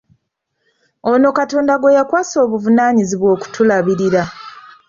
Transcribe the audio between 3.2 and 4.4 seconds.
okutulabirira.